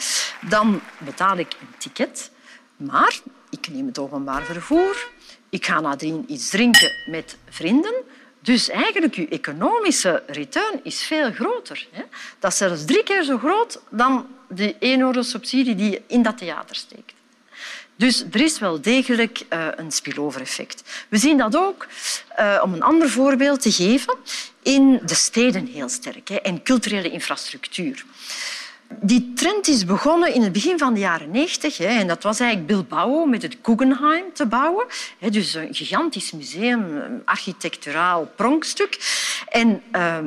dan 0.48 0.80
betaal 0.98 1.36
ik 1.36 1.56
een 1.60 1.74
ticket, 1.78 2.30
maar 2.76 3.18
ik 3.50 3.68
neem 3.68 3.86
het 3.86 3.98
openbaar 3.98 4.42
vervoer, 4.42 5.08
ik 5.48 5.66
ga 5.66 5.80
nadien 5.80 6.24
iets 6.26 6.48
drinken 6.50 6.92
met 7.06 7.36
vrienden. 7.48 7.94
Dus 8.40 8.68
eigenlijk 8.68 9.14
je 9.14 9.28
economische 9.28 10.22
return 10.26 10.80
is 10.82 11.02
veel 11.02 11.32
groter. 11.32 11.88
Dat 12.38 12.52
is 12.52 12.58
zelfs 12.58 12.84
drie 12.84 13.02
keer 13.02 13.22
zo 13.22 13.38
groot 13.38 13.80
dan 13.90 14.26
de 14.48 14.76
1 14.78 15.00
euro 15.00 15.22
subsidie 15.22 15.74
die 15.74 15.90
je 15.90 16.02
in 16.06 16.22
dat 16.22 16.38
theater 16.38 16.76
steekt. 16.76 17.12
Dus 17.96 18.24
er 18.30 18.40
is 18.40 18.58
wel 18.58 18.80
degelijk 18.80 19.42
uh, 19.52 19.66
een 19.76 19.90
spillover-effect. 19.90 20.82
We 21.08 21.18
zien 21.18 21.38
dat 21.38 21.56
ook, 21.56 21.86
uh, 22.38 22.60
om 22.62 22.72
een 22.72 22.82
ander 22.82 23.10
voorbeeld 23.10 23.60
te 23.60 23.72
geven, 23.72 24.14
in 24.62 25.00
de 25.04 25.14
steden 25.14 25.66
heel 25.66 25.88
sterk 25.88 26.28
hè, 26.28 26.34
en 26.34 26.62
culturele 26.62 27.10
infrastructuur. 27.10 28.04
Die 29.00 29.32
trend 29.34 29.68
is 29.68 29.84
begonnen 29.84 30.34
in 30.34 30.42
het 30.42 30.52
begin 30.52 30.78
van 30.78 30.94
de 30.94 31.00
jaren 31.00 31.30
90. 31.30 31.78
En 31.80 32.06
dat 32.06 32.22
was 32.22 32.40
eigenlijk 32.40 32.70
Bilbao 32.70 33.24
met 33.24 33.42
het 33.42 33.56
Guggenheim 33.62 34.24
te 34.32 34.46
bouwen. 34.46 34.86
Dus 35.30 35.54
een 35.54 35.74
gigantisch 35.74 36.32
museum, 36.32 36.96
een 36.96 37.22
architecturaal 37.24 38.32
pronkstuk. 38.36 38.98
En 39.48 39.82
uh, 39.92 40.18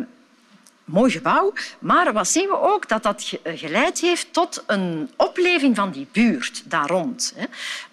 mooi 0.91 1.11
gebouw. 1.11 1.53
Maar 1.79 2.13
wat 2.13 2.27
zien 2.27 2.47
we 2.47 2.59
ook? 2.59 2.89
Dat 2.89 3.03
dat 3.03 3.33
geleid 3.43 3.99
heeft 3.99 4.33
tot 4.33 4.63
een 4.67 5.09
opleving 5.15 5.75
van 5.75 5.91
die 5.91 6.07
buurt 6.11 6.63
daar 6.65 6.87
rond. 6.87 7.33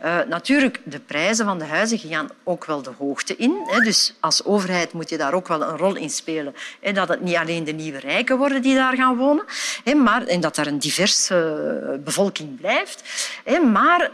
Uh, 0.05 0.19
natuurlijk, 0.29 0.81
de 0.85 0.99
prijzen 0.99 1.45
van 1.45 1.59
de 1.59 1.65
huizen 1.65 1.99
gaan 1.99 2.29
ook 2.45 2.65
wel 2.65 2.83
de 2.83 2.91
hoogte 2.99 3.37
in. 3.37 3.57
Dus 3.83 4.15
als 4.21 4.45
overheid 4.45 4.93
moet 4.93 5.11
je 5.11 5.17
daar 5.17 5.35
ook 5.35 5.49
wel 5.49 5.63
een 5.63 5.77
rol 5.77 5.97
in 5.97 6.11
spelen. 6.11 6.55
Dat 6.93 7.09
het 7.09 7.21
niet 7.21 7.37
alleen 7.37 7.65
de 7.65 7.73
nieuwe 7.73 7.99
rijken 7.99 8.39
worden 8.39 8.63
die 8.63 8.75
daar 8.75 8.97
gaan 8.97 9.17
wonen, 9.17 9.45
maar, 10.03 10.27
en 10.27 10.41
dat 10.41 10.57
er 10.57 10.67
een 10.67 10.79
diverse 10.79 12.01
bevolking 12.05 12.61
blijft. 12.61 13.03
Maar... 13.73 14.11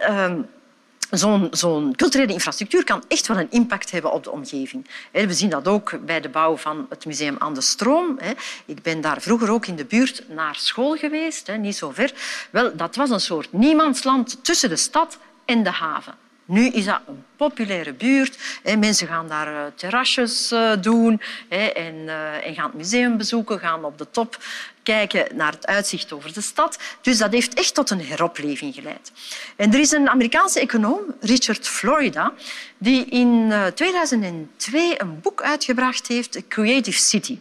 Zo'n 1.11 1.49
zo 1.51 1.91
culturele 1.97 2.33
infrastructuur 2.33 2.85
kan 2.85 3.05
echt 3.09 3.27
wel 3.27 3.39
een 3.39 3.51
impact 3.51 3.91
hebben 3.91 4.13
op 4.13 4.25
de 4.25 4.31
omgeving. 4.31 4.87
We 5.13 5.33
zien 5.33 5.51
dat 5.51 5.69
ook 5.69 6.05
bij 6.05 6.21
de 6.21 6.29
bouw 6.29 6.57
van 6.57 6.87
het 6.89 7.07
museum 7.07 7.37
aan 7.39 7.55
de 7.55 7.61
Stroom. 7.61 8.19
Ik 8.65 8.83
ben 8.83 9.01
daar 9.01 9.21
vroeger 9.21 9.51
ook 9.51 9.67
in 9.67 9.77
de 9.77 9.85
buurt 9.85 10.25
naar 10.29 10.55
school 10.55 10.95
geweest, 10.95 11.57
niet 11.57 11.77
zo 11.77 11.91
ver. 11.91 12.13
Wel, 12.51 12.77
dat 12.77 12.97
was 12.97 13.11
een 13.11 13.21
soort 13.21 13.53
niemandsland 13.53 14.45
tussen 14.45 14.69
de 14.69 14.77
stad 14.77 15.19
en 15.45 15.63
de 15.63 15.71
haven. 15.71 16.15
Nu 16.47 16.69
is 16.69 16.85
dat 16.85 17.01
een 17.07 17.25
populaire 17.37 17.93
buurt. 17.93 18.61
Mensen 18.79 19.07
gaan 19.07 19.29
daar 19.29 19.47
eh, 19.47 19.73
terrasjes 19.75 20.53
eh, 20.53 20.73
doen 20.81 21.21
en, 21.49 22.09
eh, 22.09 22.47
en 22.47 22.55
gaan 22.55 22.67
het 22.67 22.75
museum 22.75 23.17
bezoeken, 23.17 23.59
gaan 23.59 23.85
op 23.85 23.99
de 23.99 24.11
top 24.11 24.39
kijken 24.85 25.37
naar 25.37 25.53
het 25.53 25.67
uitzicht 25.67 26.13
over 26.13 26.33
de 26.33 26.41
stad. 26.41 26.79
Dus 27.01 27.19
dat 27.19 27.33
heeft 27.33 27.55
echt 27.55 27.75
tot 27.75 27.91
een 27.91 28.01
heropleving 28.01 28.75
geleid. 28.75 29.13
En 29.57 29.73
er 29.73 29.81
is 29.81 29.91
een 29.91 30.09
Amerikaanse 30.09 30.61
econoom, 30.61 31.01
Richard 31.21 31.69
Florida, 31.69 32.33
die 32.79 33.05
in 33.05 33.53
2002 33.75 35.01
een 35.01 35.21
boek 35.21 35.43
uitgebracht 35.43 36.07
heeft, 36.07 36.49
Creative 36.49 36.99
City. 36.99 37.39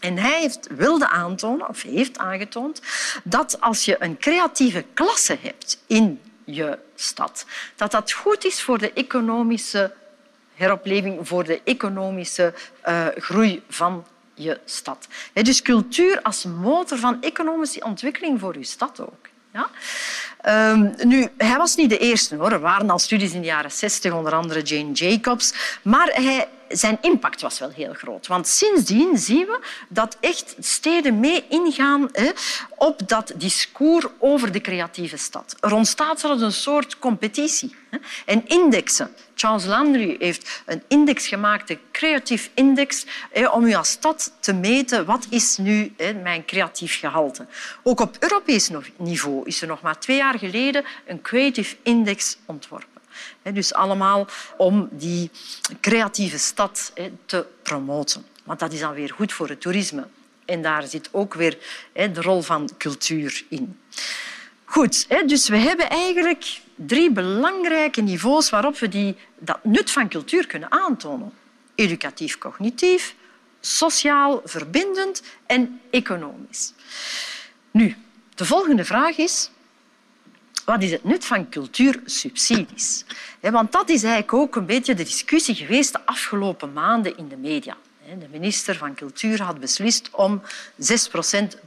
En 0.00 0.18
hij 0.18 0.40
heeft, 0.40 0.66
wilde 0.70 1.08
aantonen, 1.08 1.68
of 1.68 1.82
heeft 1.82 2.18
aangetoond, 2.18 2.80
dat 3.24 3.60
als 3.60 3.84
je 3.84 3.96
een 3.98 4.18
creatieve 4.18 4.84
klasse 4.94 5.38
hebt 5.40 5.82
in 5.86 6.20
je 6.44 6.78
stad. 6.94 7.46
Dat 7.76 7.90
dat 7.90 8.12
goed 8.12 8.44
is 8.44 8.62
voor 8.62 8.78
de 8.78 8.92
economische 8.92 9.94
heropleving, 10.54 11.28
voor 11.28 11.44
de 11.44 11.60
economische 11.64 12.54
uh, 12.88 13.06
groei 13.16 13.62
van 13.68 14.06
je 14.36 14.60
stad. 14.64 15.08
Dus 15.32 15.62
cultuur 15.62 16.22
als 16.22 16.44
motor 16.44 16.98
van 16.98 17.22
economische 17.22 17.84
ontwikkeling 17.84 18.40
voor 18.40 18.58
je 18.58 18.64
stad 18.64 19.00
ook. 19.00 19.28
Ja? 19.52 19.70
Um, 20.48 20.94
nu, 21.02 21.28
hij 21.36 21.56
was 21.56 21.76
niet 21.76 21.90
de 21.90 21.98
eerste. 21.98 22.36
Hoor. 22.36 22.52
Er 22.52 22.60
waren 22.60 22.90
al 22.90 22.98
studies 22.98 23.32
in 23.32 23.40
de 23.40 23.46
jaren 23.46 23.72
60, 23.72 24.12
onder 24.12 24.32
andere 24.32 24.62
Jane 24.62 24.92
Jacobs. 24.92 25.54
Maar 25.82 26.08
hij 26.14 26.48
zijn 26.68 26.98
impact 27.00 27.40
was 27.40 27.58
wel 27.58 27.70
heel 27.70 27.92
groot. 27.92 28.26
Want 28.26 28.46
sindsdien 28.48 29.18
zien 29.18 29.46
we 29.46 29.60
dat 29.88 30.16
echt 30.20 30.54
steden 30.58 31.20
mee 31.20 31.44
ingaan 31.48 32.08
hè, 32.12 32.30
op 32.76 33.08
dat 33.08 33.32
discours 33.36 34.06
over 34.18 34.52
de 34.52 34.60
creatieve 34.60 35.16
stad. 35.16 35.56
Er 35.60 35.72
ontstaat 35.72 36.20
zelfs 36.20 36.42
een 36.42 36.52
soort 36.52 36.98
competitie. 36.98 37.74
Hè. 37.90 37.98
En 38.26 38.46
indexen. 38.46 39.14
Charles 39.34 39.64
Landry 39.64 40.16
heeft 40.18 40.62
een 40.66 40.82
index 40.88 41.26
gemaakt, 41.26 41.68
de 41.68 41.78
Creative 41.92 42.48
Index, 42.54 43.06
hè, 43.30 43.48
om 43.48 43.64
u 43.64 43.74
als 43.74 43.90
stad 43.90 44.32
te 44.40 44.52
meten 44.52 45.04
wat 45.04 45.26
is 45.30 45.56
nu 45.56 45.94
mijn 46.22 46.44
creatief 46.44 46.98
gehalte. 46.98 47.46
Ook 47.82 48.00
op 48.00 48.16
Europees 48.18 48.70
niveau 48.96 49.42
is 49.44 49.62
er 49.62 49.68
nog 49.68 49.82
maar 49.82 49.98
twee 49.98 50.16
jaar 50.16 50.35
geleden 50.38 50.84
een 51.06 51.22
Creative 51.22 51.76
Index 51.82 52.36
ontworpen. 52.46 53.00
Dus 53.42 53.74
allemaal 53.74 54.26
om 54.56 54.88
die 54.90 55.30
creatieve 55.80 56.38
stad 56.38 56.92
te 57.26 57.46
promoten. 57.62 58.26
Want 58.44 58.58
dat 58.58 58.72
is 58.72 58.80
dan 58.80 58.92
weer 58.92 59.12
goed 59.12 59.32
voor 59.32 59.48
het 59.48 59.60
toerisme. 59.60 60.06
En 60.44 60.62
daar 60.62 60.86
zit 60.86 61.08
ook 61.12 61.34
weer 61.34 61.58
de 61.92 62.20
rol 62.20 62.42
van 62.42 62.70
cultuur 62.78 63.44
in. 63.48 63.80
Goed, 64.64 65.28
dus 65.28 65.48
we 65.48 65.56
hebben 65.56 65.90
eigenlijk 65.90 66.60
drie 66.74 67.10
belangrijke 67.10 68.00
niveaus 68.00 68.50
waarop 68.50 68.78
we 68.78 68.88
die, 68.88 69.16
dat 69.38 69.64
nut 69.64 69.90
van 69.90 70.08
cultuur 70.08 70.46
kunnen 70.46 70.72
aantonen. 70.72 71.32
Educatief-cognitief, 71.74 73.14
sociaal 73.60 74.40
verbindend 74.44 75.22
en 75.46 75.80
economisch. 75.90 76.72
Nu, 77.70 77.96
de 78.34 78.44
volgende 78.44 78.84
vraag 78.84 79.16
is 79.16 79.50
wat 80.66 80.82
is 80.82 80.90
het 80.90 81.04
nut 81.04 81.24
van 81.24 81.48
cultuursubsidies? 81.48 83.04
Want 83.40 83.72
dat 83.72 83.88
is 83.88 84.02
eigenlijk 84.02 84.32
ook 84.32 84.56
een 84.56 84.66
beetje 84.66 84.94
de 84.94 85.04
discussie 85.04 85.54
geweest 85.54 85.92
de 85.92 86.06
afgelopen 86.06 86.72
maanden 86.72 87.16
in 87.16 87.28
de 87.28 87.36
media. 87.36 87.76
De 88.18 88.28
minister 88.30 88.76
van 88.76 88.94
Cultuur 88.94 89.42
had 89.42 89.60
beslist 89.60 90.10
om 90.10 90.42
6% 90.42 90.44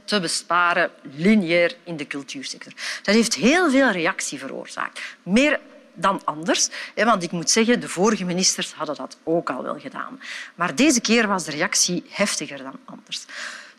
te 0.04 0.20
besparen 0.20 0.90
lineair 1.02 1.76
in 1.84 1.96
de 1.96 2.06
cultuursector. 2.06 2.72
Dat 3.02 3.14
heeft 3.14 3.34
heel 3.34 3.70
veel 3.70 3.90
reactie 3.90 4.38
veroorzaakt. 4.38 5.00
Meer 5.22 5.60
dan 5.94 6.20
anders. 6.24 6.68
Want 6.94 7.22
ik 7.22 7.30
moet 7.30 7.50
zeggen, 7.50 7.80
de 7.80 7.88
vorige 7.88 8.24
ministers 8.24 8.72
hadden 8.72 8.96
dat 8.96 9.16
ook 9.24 9.50
al 9.50 9.62
wel 9.62 9.78
gedaan. 9.78 10.20
Maar 10.54 10.74
deze 10.74 11.00
keer 11.00 11.26
was 11.26 11.44
de 11.44 11.50
reactie 11.50 12.04
heftiger 12.08 12.58
dan 12.58 12.78
anders. 12.84 13.24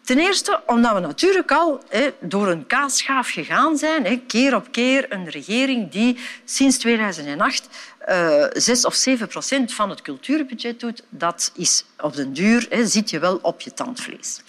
Ten 0.03 0.19
eerste 0.19 0.61
omdat 0.65 0.93
we 0.93 0.99
natuurlijk 0.99 1.51
al 1.51 1.83
door 2.19 2.47
een 2.47 2.67
kaasschaaf 2.67 3.29
gegaan 3.29 3.77
zijn, 3.77 4.25
keer 4.25 4.55
op 4.55 4.71
keer 4.71 5.05
een 5.09 5.29
regering 5.29 5.91
die 5.91 6.17
sinds 6.45 6.77
2008 6.77 7.67
uh, 8.09 8.45
6 8.53 8.85
of 8.85 8.93
7 8.93 9.27
procent 9.27 9.73
van 9.73 9.89
het 9.89 10.01
cultuurbudget 10.01 10.79
doet. 10.79 11.03
Dat 11.09 11.51
is 11.55 11.85
op 11.99 12.15
den 12.15 12.33
duur, 12.33 12.67
zit 12.83 13.09
je 13.09 13.19
wel 13.19 13.39
op 13.41 13.61
je 13.61 13.73
tandvlees. 13.73 14.41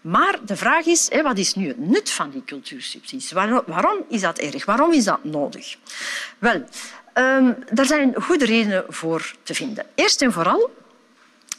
Maar 0.00 0.38
de 0.44 0.56
vraag 0.56 0.86
is, 0.86 1.08
wat 1.22 1.38
is 1.38 1.54
nu 1.54 1.68
het 1.68 1.78
nut 1.78 2.10
van 2.10 2.30
die 2.30 2.44
cultuursubsidies? 2.44 3.32
Waarom 3.66 4.04
is 4.08 4.20
dat 4.20 4.38
erg? 4.38 4.64
Waarom 4.64 4.92
is 4.92 5.04
dat 5.04 5.24
nodig? 5.24 5.76
Wel, 6.38 6.64
um, 7.14 7.56
daar 7.72 7.86
zijn 7.86 8.14
goede 8.22 8.44
redenen 8.44 8.84
voor 8.88 9.34
te 9.42 9.54
vinden. 9.54 9.86
Eerst 9.94 10.22
en 10.22 10.32
vooral 10.32 10.70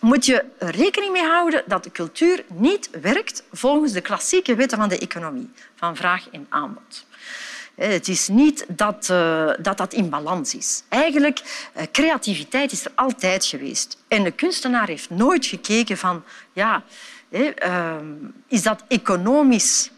moet 0.05 0.25
je 0.25 0.45
rekening 0.57 1.11
mee 1.11 1.23
houden 1.23 1.63
dat 1.67 1.83
de 1.83 1.91
cultuur 1.91 2.43
niet 2.47 2.89
werkt 3.01 3.43
volgens 3.51 3.91
de 3.91 4.01
klassieke 4.01 4.55
wetten 4.55 4.77
van 4.77 4.89
de 4.89 4.97
economie, 4.97 5.49
van 5.75 5.95
vraag 5.95 6.29
en 6.29 6.45
aanbod. 6.49 7.05
Het 7.75 8.07
is 8.07 8.27
niet 8.27 8.65
dat, 8.67 9.07
uh, 9.11 9.51
dat 9.59 9.77
dat 9.77 9.93
in 9.93 10.09
balans 10.09 10.55
is. 10.55 10.83
Eigenlijk, 10.89 11.67
uh, 11.77 11.83
creativiteit 11.91 12.71
is 12.71 12.85
er 12.85 12.91
altijd 12.95 13.45
geweest. 13.45 13.97
En 14.07 14.23
de 14.23 14.31
kunstenaar 14.31 14.87
heeft 14.87 15.09
nooit 15.09 15.45
gekeken 15.45 15.97
van... 15.97 16.23
Ja, 16.53 16.83
uh, 17.29 17.51
is 18.47 18.63
dat 18.63 18.83
economisch 18.87 19.91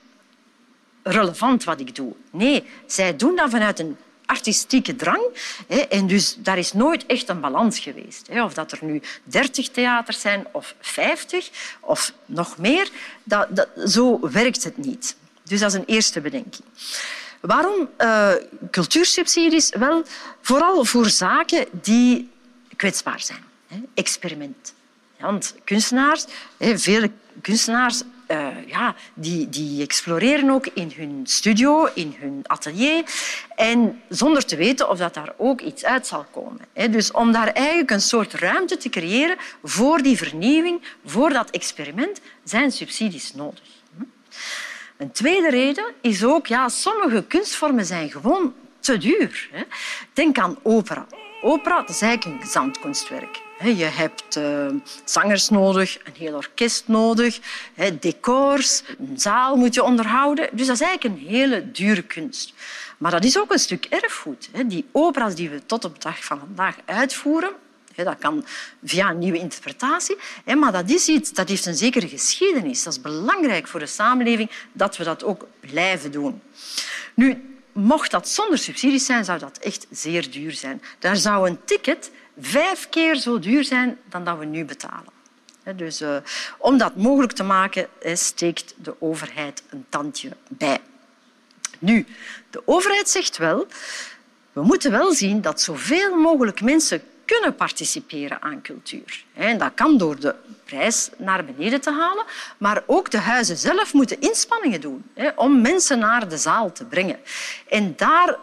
relevant 1.04 1.64
wat 1.64 1.80
ik 1.80 1.96
doe? 1.96 2.14
Nee, 2.32 2.64
zij 2.86 3.16
doen 3.16 3.36
dat 3.36 3.50
vanuit 3.50 3.80
een 3.80 3.98
artistieke 4.28 4.96
drang. 4.96 5.22
En 5.90 6.08
dus 6.08 6.36
daar 6.40 6.58
is 6.58 6.74
nooit 6.74 7.06
echt 7.06 7.30
een 7.30 7.40
balans 7.40 7.80
geweest. 7.80 8.30
Of 8.30 8.54
dat 8.54 8.72
er 8.72 8.80
nu 8.82 9.02
dertig 9.24 9.70
theaters 9.70 10.22
zijn 10.22 10.48
of 10.52 10.76
vijftig 10.80 11.50
of 11.80 12.14
nog 12.26 12.58
meer, 12.58 12.90
dat, 13.24 13.48
dat, 13.56 13.70
zo 13.86 14.20
werkt 14.32 14.64
het 14.64 14.78
niet. 14.78 15.16
Dus 15.44 15.60
dat 15.60 15.70
is 15.74 15.78
een 15.78 15.86
eerste 15.86 16.22
bedenking. 16.22 16.64
Waarom 17.40 17.90
uh, 17.98 18.32
cultuursubsidies? 18.72 19.70
Wel, 19.70 20.04
vooral 20.42 20.86
voor 20.86 21.10
zaken 21.10 21.66
die 21.72 22.30
kwetsbaar 22.76 23.20
zijn. 23.20 23.46
Experiment. 23.94 24.74
Want 25.20 25.56
kunstenaars, 25.64 26.26
vele 26.60 27.12
kunstenaars 27.42 28.02
uh, 28.28 28.48
ja, 28.68 28.96
die, 29.14 29.50
die 29.50 29.84
exploreren 29.84 30.50
ook 30.50 30.68
in 30.74 30.94
hun 30.96 31.22
studio, 31.24 31.90
in 31.94 32.16
hun 32.20 32.42
atelier. 32.44 33.04
En 33.56 34.02
zonder 34.10 34.46
te 34.46 34.56
weten 34.56 34.90
of 34.90 34.98
dat 34.98 35.14
daar 35.14 35.34
ook 35.38 35.62
iets 35.62 35.86
uit 35.86 36.08
zal 36.08 36.26
komen. 36.32 36.92
Dus 36.92 37.12
om 37.12 37.32
daar 37.32 37.48
eigenlijk 37.48 37.92
een 37.92 38.02
soort 38.02 38.34
ruimte 38.34 38.78
te 38.78 38.90
creëren 38.90 39.38
voor 39.64 40.02
die 40.02 40.18
vernieuwing, 40.18 40.82
voor 41.06 41.30
dat 41.30 41.50
experiment, 41.50 42.22
zijn 42.44 42.72
subsidies 42.72 43.34
nodig. 43.34 43.64
Een 44.98 45.12
tweede 45.12 45.50
reden 45.50 45.86
is 46.02 46.24
ook, 46.24 46.48
ja, 46.48 46.70
sommige 46.70 47.24
kunstvormen 47.28 47.86
zijn 47.86 48.12
gewoon 48.12 48.54
te 48.80 48.98
duur. 48.98 49.50
Denk 50.14 50.38
aan 50.38 50.58
opera. 50.64 51.08
Opera 51.42 51.80
dat 51.80 51.90
is 51.90 52.02
eigenlijk. 52.02 53.47
Je 53.64 53.84
hebt 53.84 54.36
eh, 54.36 54.68
zangers 55.06 55.50
nodig, 55.50 55.98
een 56.04 56.14
heel 56.18 56.34
orkest 56.34 56.88
nodig, 56.88 57.40
decors, 58.00 58.84
een 59.00 59.20
zaal 59.20 59.56
moet 59.56 59.74
je 59.74 59.84
onderhouden. 59.84 60.50
Dus 60.52 60.68
dat 60.68 60.76
is 60.76 60.82
eigenlijk 60.82 61.20
een 61.20 61.28
hele 61.28 61.72
dure 61.72 62.02
kunst. 62.02 62.54
Maar 62.98 63.12
dat 63.12 63.24
is 63.24 63.40
ook 63.40 63.52
een 63.52 63.60
stuk 63.60 63.86
erfgoed. 63.86 64.50
Die 64.66 64.86
opera's 64.92 65.36
die 65.36 65.50
we 65.50 65.66
tot 65.66 65.86
op 65.86 65.94
de 65.94 66.00
dag 66.00 66.24
van 66.24 66.40
vandaag 66.40 66.76
uitvoeren, 66.86 67.52
dat 67.96 68.18
kan 68.20 68.46
via 68.84 69.10
een 69.10 69.20
nieuwe 69.20 69.38
interpretatie. 69.38 70.18
Maar 70.58 70.72
dat, 70.72 70.90
is 70.90 71.08
iets, 71.08 71.34
dat 71.34 71.50
heeft 71.50 71.66
een 71.66 71.76
zekere 71.76 72.08
geschiedenis. 72.08 72.84
Dat 72.84 72.94
is 72.94 73.02
belangrijk 73.02 73.68
voor 73.68 73.80
de 73.80 73.86
samenleving 73.86 74.50
dat 74.72 74.98
we 74.98 75.04
dat 75.04 75.24
ook 75.24 75.48
blijven 75.60 76.12
doen. 76.12 76.42
Nu, 77.14 77.58
mocht 77.72 78.12
dat 78.12 78.30
zonder 78.30 78.58
subsidies 78.58 79.06
zijn, 79.06 79.26
zou 79.26 79.40
dat 79.40 79.58
echt 79.58 79.88
zeer 79.92 80.32
duur 80.32 80.52
zijn. 80.52 80.82
Daar 81.00 81.16
zou 81.16 81.50
een 81.50 81.60
ticket 81.66 82.12
vijf 82.40 82.90
keer 82.90 83.16
zo 83.16 83.40
duur 83.40 83.64
zijn 83.64 83.98
dan 84.10 84.24
dat 84.24 84.38
we 84.38 84.46
nu 84.46 84.66
betalen. 84.66 85.16
Dus 85.76 86.02
uh, 86.02 86.18
om 86.58 86.78
dat 86.78 86.96
mogelijk 86.96 87.34
te 87.34 87.44
maken, 87.44 87.88
steekt 88.02 88.74
de 88.78 88.96
overheid 89.00 89.64
een 89.70 89.86
tandje 89.90 90.30
bij. 90.48 90.80
Nu, 91.80 92.06
de 92.50 92.62
overheid 92.66 93.10
zegt 93.10 93.38
wel, 93.38 93.68
we 94.54 94.62
moeten 94.62 94.92
wel 94.92 95.14
zien 95.14 95.42
dat 95.42 95.62
zoveel 95.62 96.16
mogelijk 96.16 96.62
mensen 96.62 97.02
kunnen 97.26 97.56
participeren 97.56 98.42
aan 98.42 98.62
cultuur. 98.62 99.24
En 99.34 99.58
dat 99.58 99.72
kan 99.74 99.98
door 99.98 100.20
de 100.20 100.36
prijs 100.66 101.10
naar 101.18 101.46
beneden 101.46 101.82
te 101.82 101.92
halen, 101.92 102.26
maar 102.58 102.84
ook 102.86 103.12
de 103.12 103.20
huizen 103.20 103.58
zelf 103.58 103.94
moeten 103.94 104.22
inspanningen 104.22 104.82
doen 104.82 105.04
om 105.36 105.62
mensen 105.62 106.00
naar 106.00 106.30
de 106.30 106.38
zaal 106.38 106.72
te 106.72 106.86
brengen. 106.86 107.20
En 107.68 107.94
daar 107.96 108.38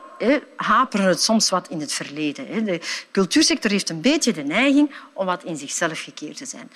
haperen 0.57 1.07
het 1.07 1.23
soms 1.23 1.51
wat 1.51 1.69
in 1.69 1.81
het 1.81 1.93
verleden. 1.93 2.65
De 2.65 2.81
cultuursector 3.11 3.71
heeft 3.71 3.91
een 3.91 4.01
beetje 4.01 4.33
de 4.33 4.43
neiging 4.43 4.91
om 5.13 5.27
wat 5.27 5.45
in 5.45 5.57
zichzelf 5.57 6.01
gekeerd 6.01 6.37
te 6.37 6.47
zijn. 6.47 6.71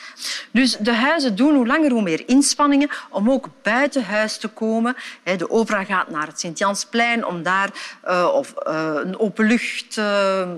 Dus 0.50 0.76
de 0.76 0.92
huizen 0.92 1.36
doen 1.36 1.54
hoe 1.54 1.66
langer 1.66 1.90
hoe 1.90 2.02
meer 2.02 2.28
inspanningen 2.28 2.88
om 3.10 3.30
ook 3.30 3.48
buiten 3.62 4.04
huis 4.04 4.36
te 4.36 4.48
komen. 4.48 4.96
De 5.36 5.50
opera 5.50 5.84
gaat 5.84 6.10
naar 6.10 6.26
het 6.26 6.40
Sint-Jansplein 6.40 7.26
om 7.26 7.42
daar 7.42 7.70
uh, 8.04 8.30
of, 8.34 8.54
uh, 8.66 8.92
een 8.94 9.18
openlucht... 9.18 9.96
Uh, 9.96 10.48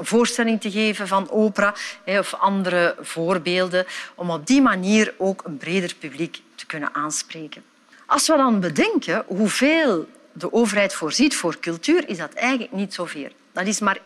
voorstelling 0.00 0.60
te 0.60 0.70
geven 0.70 1.08
van 1.08 1.30
opera 1.30 1.74
of 2.06 2.34
andere 2.34 2.96
voorbeelden, 3.00 3.86
om 4.14 4.30
op 4.30 4.46
die 4.46 4.62
manier 4.62 5.14
ook 5.18 5.42
een 5.44 5.56
breder 5.56 5.94
publiek 5.98 6.42
te 6.54 6.66
kunnen 6.66 6.94
aanspreken. 6.94 7.62
Als 8.06 8.26
we 8.26 8.36
dan 8.36 8.60
bedenken 8.60 9.24
hoeveel 9.26 10.06
de 10.32 10.52
overheid 10.52 10.94
voorziet 10.94 11.36
voor 11.36 11.58
cultuur, 11.60 12.08
is 12.08 12.18
dat 12.18 12.32
eigenlijk 12.32 12.72
niet 12.72 12.94
zoveel. 12.94 13.28
Dat 13.52 13.66
is 13.66 13.80
maar 13.80 13.98
1,2 13.98 14.04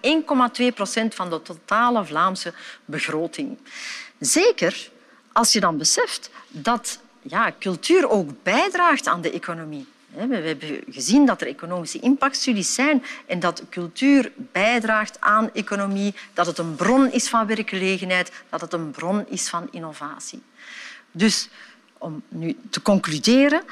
procent 0.75 1.15
van 1.15 1.31
de 1.31 1.43
totale 1.43 2.05
Vlaamse 2.05 2.53
begroting. 2.85 3.59
Zeker 4.19 4.91
als 5.33 5.53
je 5.53 5.61
dan 5.61 5.79
beseft 5.79 6.31
dat 6.49 6.99
ja, 7.23 7.55
cultuur 7.59 8.09
ook 8.11 8.31
bijdraagt 8.43 9.09
aan 9.09 9.21
de 9.21 9.31
economie. 9.31 9.87
We 10.07 10.37
hebben 10.37 10.83
gezien 10.91 11.27
dat 11.27 11.41
er 11.41 11.47
economische 11.47 11.99
impactstudies 11.99 12.75
zijn 12.75 13.05
en 13.27 13.41
dat 13.41 13.63
cultuur 13.71 14.33
bijdraagt 14.37 15.21
aan 15.21 15.53
economie, 15.53 16.15
dat 16.35 16.47
het 16.47 16.59
een 16.59 16.75
bron 16.75 17.13
is 17.13 17.29
van 17.29 17.47
werkgelegenheid, 17.47 18.33
dat 18.49 18.61
het 18.61 18.73
een 18.73 18.91
bron 18.91 19.29
is 19.29 19.49
van 19.49 19.69
innovatie. 19.71 20.43
Dus 21.13 21.49
om 21.99 22.23
nu 22.29 22.57
te 22.71 22.83
concluderen, 22.83 23.63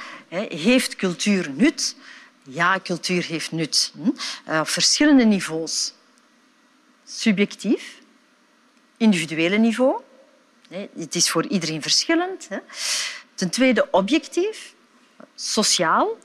heeft 0.49 0.96
cultuur 0.96 1.50
nut? 1.54 1.96
Ja, 2.49 2.81
cultuur 2.83 3.25
heeft 3.25 3.53
nut. 3.53 3.93
Eh, 4.45 4.61
op 4.61 4.69
verschillende 4.69 5.25
niveaus. 5.25 5.93
Subjectief, 7.05 7.99
individuele 8.97 9.57
niveau. 9.57 10.01
Het 10.97 11.15
is 11.15 11.31
voor 11.31 11.47
iedereen 11.47 11.83
verschillend. 11.83 12.49
Ten 13.35 13.51
tweede 13.51 13.91
objectief, 13.91 14.75
sociaal, 15.35 16.19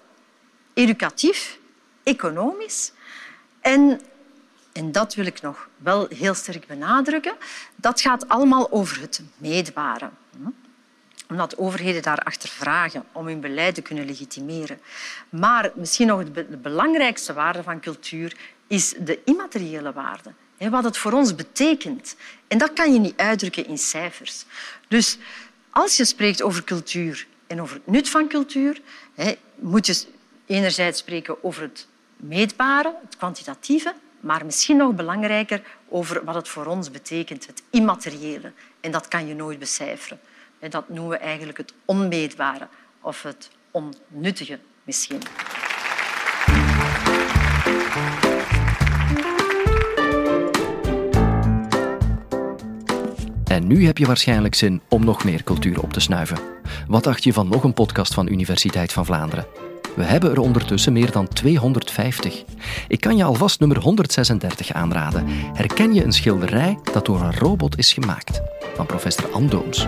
educatief, 0.73 1.57
economisch. 2.03 2.91
En, 3.61 4.01
en 4.71 4.91
dat 4.91 5.15
wil 5.15 5.25
ik 5.25 5.41
nog 5.41 5.69
wel 5.77 6.07
heel 6.09 6.33
sterk 6.33 6.67
benadrukken, 6.67 7.35
dat 7.75 8.01
gaat 8.01 8.27
allemaal 8.27 8.71
over 8.71 9.01
het 9.01 9.21
meetbare 9.37 10.09
omdat 11.29 11.57
overheden 11.57 12.01
daarachter 12.01 12.49
vragen 12.49 13.03
om 13.11 13.27
hun 13.27 13.39
beleid 13.39 13.75
te 13.75 13.81
kunnen 13.81 14.05
legitimeren. 14.05 14.79
Maar 15.29 15.71
misschien 15.75 16.07
nog 16.07 16.23
de 16.31 16.57
belangrijkste 16.57 17.33
waarde 17.33 17.63
van 17.63 17.79
cultuur 17.79 18.37
is 18.67 18.93
de 18.99 19.19
immateriële 19.25 19.93
waarde. 19.93 20.33
Wat 20.57 20.83
het 20.83 20.97
voor 20.97 21.11
ons 21.11 21.35
betekent. 21.35 22.15
En 22.47 22.57
dat 22.57 22.73
kan 22.73 22.93
je 22.93 22.99
niet 22.99 23.17
uitdrukken 23.17 23.67
in 23.67 23.77
cijfers. 23.77 24.45
Dus 24.87 25.17
als 25.69 25.97
je 25.97 26.05
spreekt 26.05 26.41
over 26.41 26.63
cultuur 26.63 27.27
en 27.47 27.61
over 27.61 27.75
het 27.75 27.87
nut 27.87 28.09
van 28.09 28.27
cultuur, 28.27 28.81
moet 29.55 29.85
je 29.85 30.05
enerzijds 30.45 30.99
spreken 30.99 31.43
over 31.43 31.61
het 31.61 31.87
meetbare, 32.15 32.95
het 33.01 33.17
kwantitatieve, 33.17 33.93
maar 34.19 34.45
misschien 34.45 34.77
nog 34.77 34.95
belangrijker 34.95 35.61
over 35.89 36.23
wat 36.23 36.35
het 36.35 36.47
voor 36.47 36.65
ons 36.65 36.91
betekent, 36.91 37.47
het 37.47 37.63
immateriële. 37.69 38.51
En 38.81 38.91
dat 38.91 39.07
kan 39.07 39.27
je 39.27 39.35
nooit 39.35 39.59
becijferen. 39.59 40.19
Dat 40.69 40.89
noemen 40.89 41.09
we 41.09 41.17
eigenlijk 41.17 41.57
het 41.57 41.73
onmeetbare 41.85 42.67
of 43.01 43.23
het 43.23 43.49
onnuttige 43.71 44.59
misschien. 44.83 45.21
En 53.43 53.67
nu 53.67 53.85
heb 53.85 53.97
je 53.97 54.05
waarschijnlijk 54.05 54.55
zin 54.55 54.81
om 54.89 55.05
nog 55.05 55.23
meer 55.23 55.43
cultuur 55.43 55.81
op 55.81 55.93
te 55.93 55.99
snuiven. 55.99 56.37
Wat 56.87 57.03
dacht 57.03 57.23
je 57.23 57.33
van 57.33 57.47
nog 57.47 57.63
een 57.63 57.73
podcast 57.73 58.13
van 58.13 58.27
Universiteit 58.27 58.93
van 58.93 59.05
Vlaanderen? 59.05 59.45
We 59.95 60.03
hebben 60.03 60.31
er 60.31 60.39
ondertussen 60.39 60.93
meer 60.93 61.11
dan 61.11 61.27
250. 61.27 62.43
Ik 62.87 63.01
kan 63.01 63.17
je 63.17 63.23
alvast 63.23 63.59
nummer 63.59 63.79
136 63.79 64.71
aanraden. 64.71 65.23
Herken 65.53 65.93
je 65.93 66.03
een 66.03 66.11
schilderij 66.11 66.79
dat 66.93 67.05
door 67.05 67.21
een 67.21 67.35
robot 67.35 67.77
is 67.77 67.93
gemaakt? 67.93 68.41
Van 68.75 68.85
professor 68.85 69.31
Andooms. 69.31 69.87